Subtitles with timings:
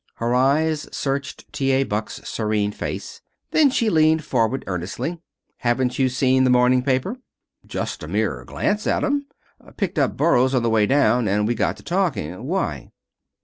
[0.15, 1.69] Her eyes searched T.
[1.73, 1.83] A.
[1.83, 3.21] Buck's serene face.
[3.51, 5.19] Then she leaned forward, earnestly.
[5.57, 7.17] "Haven't you seen the morning paper?"
[7.67, 9.27] "Just a mere glance at 'em.
[9.77, 12.45] Picked up Burrows on the way down, and we got to talking.
[12.45, 12.89] Why?"